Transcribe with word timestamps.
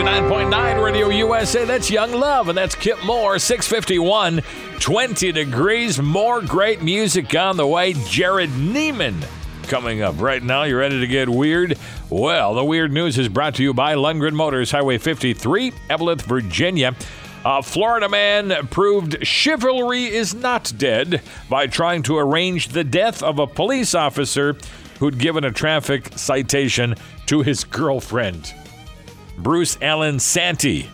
99.9 0.00 0.82
Radio 0.82 1.08
USA. 1.10 1.66
That's 1.66 1.90
Young 1.90 2.12
Love, 2.12 2.48
and 2.48 2.56
that's 2.56 2.74
Kip 2.74 3.04
Moore. 3.04 3.38
651, 3.38 4.40
20 4.80 5.32
degrees. 5.32 6.00
More 6.00 6.40
great 6.40 6.80
music 6.80 7.34
on 7.34 7.58
the 7.58 7.66
way. 7.66 7.92
Jerrod 7.92 8.56
Niemann 8.56 9.22
coming 9.64 10.00
up 10.00 10.18
right 10.18 10.42
now. 10.42 10.62
You 10.62 10.78
ready 10.78 11.00
to 11.00 11.06
get 11.06 11.28
weird? 11.28 11.76
Well, 12.08 12.54
the 12.54 12.64
weird 12.64 12.94
news 12.94 13.18
is 13.18 13.28
brought 13.28 13.56
to 13.56 13.62
you 13.62 13.74
by 13.74 13.94
Lundgren 13.94 14.32
Motors, 14.32 14.70
Highway 14.70 14.96
53, 14.96 15.72
Eveleth, 15.90 16.22
Virginia. 16.22 16.96
A 17.44 17.62
Florida 17.62 18.08
man 18.08 18.68
proved 18.68 19.26
chivalry 19.26 20.06
is 20.06 20.34
not 20.34 20.72
dead 20.78 21.20
by 21.50 21.66
trying 21.66 22.02
to 22.04 22.16
arrange 22.16 22.68
the 22.68 22.84
death 22.84 23.22
of 23.22 23.38
a 23.38 23.46
police 23.46 23.94
officer 23.94 24.56
who'd 24.98 25.18
given 25.18 25.44
a 25.44 25.52
traffic 25.52 26.10
citation 26.16 26.94
to 27.26 27.42
his 27.42 27.64
girlfriend. 27.64 28.54
Bruce 29.42 29.78
Allen 29.80 30.18
Santee 30.18 30.88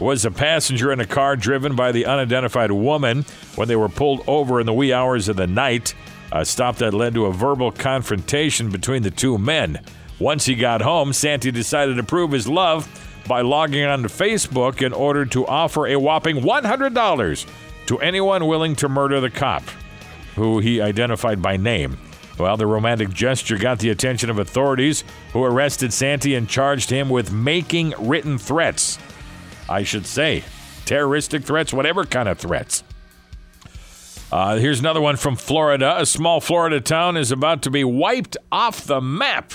was 0.00 0.24
a 0.24 0.30
passenger 0.30 0.92
in 0.92 0.98
a 0.98 1.06
car 1.06 1.36
driven 1.36 1.76
by 1.76 1.92
the 1.92 2.06
unidentified 2.06 2.72
woman 2.72 3.24
when 3.54 3.68
they 3.68 3.76
were 3.76 3.88
pulled 3.88 4.24
over 4.26 4.58
in 4.58 4.66
the 4.66 4.72
wee 4.72 4.92
hours 4.92 5.28
of 5.28 5.36
the 5.36 5.46
night. 5.46 5.94
A 6.32 6.44
stop 6.44 6.76
that 6.76 6.92
led 6.92 7.14
to 7.14 7.26
a 7.26 7.32
verbal 7.32 7.70
confrontation 7.70 8.70
between 8.70 9.04
the 9.04 9.12
two 9.12 9.38
men. 9.38 9.80
Once 10.18 10.44
he 10.44 10.56
got 10.56 10.82
home, 10.82 11.12
Santee 11.12 11.52
decided 11.52 11.96
to 11.96 12.02
prove 12.02 12.32
his 12.32 12.48
love 12.48 12.88
by 13.28 13.42
logging 13.42 13.84
on 13.84 14.02
to 14.02 14.08
Facebook 14.08 14.84
in 14.84 14.92
order 14.92 15.24
to 15.26 15.46
offer 15.46 15.86
a 15.86 15.96
whopping 15.96 16.38
$100 16.38 17.46
to 17.86 18.00
anyone 18.00 18.46
willing 18.46 18.74
to 18.76 18.88
murder 18.88 19.20
the 19.20 19.30
cop, 19.30 19.62
who 20.34 20.58
he 20.58 20.80
identified 20.80 21.40
by 21.40 21.56
name. 21.56 21.96
Well, 22.38 22.56
the 22.56 22.66
romantic 22.66 23.10
gesture 23.10 23.56
got 23.56 23.78
the 23.78 23.90
attention 23.90 24.28
of 24.28 24.38
authorities 24.38 25.04
who 25.32 25.44
arrested 25.44 25.92
Santee 25.92 26.34
and 26.34 26.48
charged 26.48 26.90
him 26.90 27.08
with 27.08 27.32
making 27.32 27.94
written 27.98 28.38
threats. 28.38 28.98
I 29.68 29.84
should 29.84 30.04
say, 30.04 30.42
terroristic 30.84 31.44
threats, 31.44 31.72
whatever 31.72 32.04
kind 32.04 32.28
of 32.28 32.38
threats. 32.38 32.82
Uh, 34.32 34.56
here's 34.56 34.80
another 34.80 35.00
one 35.00 35.16
from 35.16 35.36
Florida. 35.36 35.96
A 36.00 36.04
small 36.04 36.40
Florida 36.40 36.80
town 36.80 37.16
is 37.16 37.30
about 37.30 37.62
to 37.62 37.70
be 37.70 37.84
wiped 37.84 38.36
off 38.50 38.84
the 38.84 39.00
map. 39.00 39.52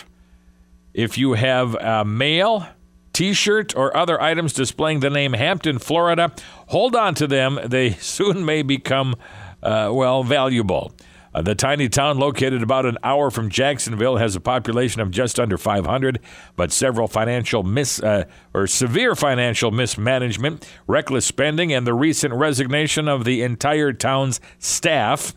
If 0.94 1.18
you 1.18 1.34
have 1.34 1.76
a 1.76 2.06
mail, 2.06 2.66
t 3.12 3.34
shirt, 3.34 3.76
or 3.76 3.96
other 3.96 4.22
items 4.22 4.54
displaying 4.54 5.02
the 5.02 5.10
name 5.10 5.34
Hampton, 5.34 5.80
Florida, 5.80 6.32
hold 6.68 6.96
on 6.96 7.14
to 7.16 7.28
them. 7.28 7.60
They 7.66 7.90
soon 8.00 8.46
may 8.46 8.62
become, 8.62 9.16
uh, 9.62 9.90
well, 9.92 10.24
valuable. 10.24 10.94
Uh, 11.34 11.42
the 11.44 11.54
tiny 11.54 11.88
town, 11.88 12.18
located 12.18 12.64
about 12.64 12.86
an 12.86 12.98
hour 13.04 13.30
from 13.30 13.50
Jacksonville, 13.50 14.18
has 14.18 14.36
a 14.36 14.40
population 14.40 15.00
of 15.02 15.12
just 15.12 15.40
under 15.40 15.58
500, 15.58 16.20
but 16.56 16.72
several 16.72 17.08
financial 17.08 17.62
mis 17.62 18.02
uh, 18.02 18.26
or 18.54 18.66
severe 18.66 19.16
financial 19.16 19.70
mismanagement, 19.70 20.68
reckless 20.88 21.26
spending, 21.26 21.72
and 21.72 21.86
the 21.86 21.94
recent 21.94 22.34
resignation 22.34 23.08
of 23.08 23.26
the 23.26 23.44
entire 23.44 23.94
town's 23.94 24.40
staff, 24.58 25.36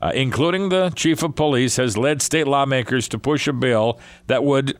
uh, 0.00 0.12
including 0.14 0.68
the 0.68 0.90
chief 0.90 1.22
of 1.24 1.34
police, 1.34 1.76
has 1.76 1.98
led 1.98 2.22
state 2.22 2.46
lawmakers 2.46 3.08
to 3.08 3.18
push 3.18 3.48
a 3.48 3.52
bill 3.52 3.98
that 4.28 4.44
would 4.44 4.78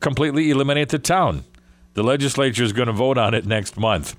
completely 0.00 0.50
eliminate 0.50 0.90
the 0.90 0.98
town. 0.98 1.44
The 1.94 2.02
legislature 2.02 2.62
is 2.62 2.72
going 2.72 2.86
to 2.86 2.92
vote 2.92 3.16
on 3.16 3.34
it 3.34 3.46
next 3.46 3.78
month. 3.78 4.14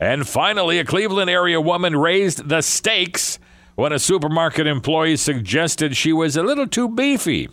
And 0.00 0.26
finally, 0.26 0.78
a 0.78 0.84
Cleveland 0.84 1.28
area 1.28 1.60
woman 1.60 1.94
raised 1.94 2.48
the 2.48 2.62
stakes 2.62 3.38
when 3.80 3.92
a 3.94 3.98
supermarket 3.98 4.66
employee 4.66 5.16
suggested 5.16 5.96
she 5.96 6.12
was 6.12 6.36
a 6.36 6.42
little 6.42 6.66
too 6.66 6.86
beefy 6.86 7.48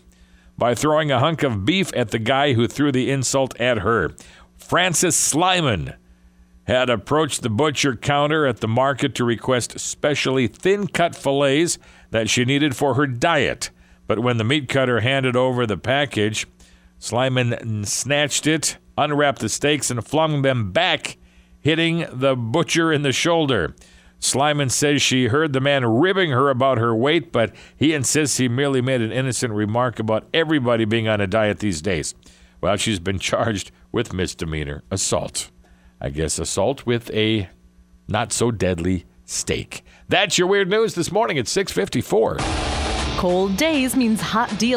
by 0.58 0.76
throwing 0.76 1.10
a 1.10 1.20
hunk 1.20 1.42
of 1.42 1.64
beef 1.64 1.90
at 1.96 2.12
the 2.12 2.20
guy 2.20 2.52
who 2.52 2.68
threw 2.68 2.92
the 2.92 3.10
insult 3.10 3.58
at 3.62 3.78
her. 3.78 4.14
Francis 4.58 5.16
Slyman 5.16 5.96
had 6.66 6.90
approached 6.90 7.44
the 7.44 7.50
butcher 7.50 7.96
counter 7.96 8.46
at 8.46 8.60
the 8.60 8.68
market 8.68 9.16
to 9.16 9.24
request 9.24 9.80
specially 9.80 10.48
thin 10.48 10.88
cut 10.88 11.16
fillets 11.16 11.80
that 12.12 12.30
she 12.30 12.44
needed 12.44 12.76
for 12.76 12.96
her 12.96 13.08
diet. 13.08 13.70
But 14.06 14.20
when 14.20 14.36
the 14.36 14.44
meat 14.44 14.68
cutter 14.68 15.00
handed 15.00 15.38
over 15.38 15.66
the 15.66 15.78
package, 15.78 16.46
Slyman 17.00 17.88
snatched 17.88 18.46
it, 18.48 18.78
unwrapped 18.98 19.40
the 19.40 19.48
steaks, 19.48 19.90
and 19.90 20.06
flung 20.06 20.42
them 20.42 20.74
back, 20.74 21.16
hitting 21.62 22.06
the 22.12 22.36
butcher 22.36 22.92
in 22.92 23.04
the 23.04 23.14
shoulder. 23.14 23.74
Slyman 24.20 24.72
says 24.72 25.02
she 25.02 25.28
heard 25.28 25.54
the 25.54 25.62
man 25.62 25.86
ribbing 25.86 26.32
her 26.32 26.50
about 26.50 26.78
her 26.78 26.96
weight, 26.96 27.32
but 27.32 27.54
he 27.76 27.94
insists 27.94 28.38
he 28.38 28.48
merely 28.48 28.82
made 28.82 29.02
an 29.02 29.12
innocent 29.12 29.54
remark 29.54 30.00
about 30.00 30.28
everybody 30.34 30.86
being 30.86 31.08
on 31.08 31.22
a 31.22 31.28
diet 31.28 31.60
these 31.60 31.82
days. 31.82 32.16
Well, 32.60 32.76
she's 32.78 33.00
been 33.00 33.20
charged 33.20 33.72
with 33.92 34.14
misdemeanor 34.14 34.84
assault. 34.90 35.52
I 36.02 36.10
guess 36.10 36.40
assault 36.40 36.86
with 36.86 37.12
a 37.12 37.50
not 38.08 38.32
so 38.32 38.52
deadly 38.52 39.06
steak. 39.26 39.84
That's 40.08 40.38
your 40.38 40.48
weird 40.48 40.70
news 40.70 40.96
this 40.96 41.12
morning 41.12 41.38
at 41.38 41.48
654. 41.48 42.38
Cold 43.18 43.58
days 43.58 43.96
means 43.96 44.22
hot 44.22 44.58
deals. 44.58 44.76